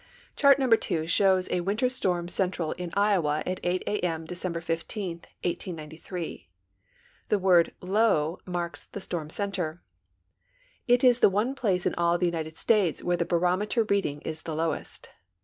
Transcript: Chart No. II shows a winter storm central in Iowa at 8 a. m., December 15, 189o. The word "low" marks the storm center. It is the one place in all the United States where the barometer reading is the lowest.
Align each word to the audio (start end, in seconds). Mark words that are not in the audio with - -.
Chart 0.35 0.57
No. 0.57 0.67
II 0.89 1.05
shows 1.05 1.47
a 1.51 1.61
winter 1.61 1.87
storm 1.87 2.27
central 2.27 2.71
in 2.71 2.89
Iowa 2.95 3.43
at 3.45 3.59
8 3.61 3.83
a. 3.85 3.99
m., 3.99 4.25
December 4.25 4.59
15, 4.59 5.21
189o. 5.43 6.45
The 7.29 7.37
word 7.37 7.75
"low" 7.81 8.39
marks 8.57 8.85
the 8.85 8.99
storm 8.99 9.29
center. 9.29 9.83
It 10.87 11.03
is 11.03 11.19
the 11.19 11.29
one 11.29 11.53
place 11.53 11.85
in 11.85 11.93
all 11.93 12.17
the 12.17 12.25
United 12.25 12.57
States 12.57 13.03
where 13.03 13.17
the 13.17 13.25
barometer 13.25 13.83
reading 13.83 14.21
is 14.21 14.41
the 14.41 14.55
lowest. 14.55 15.09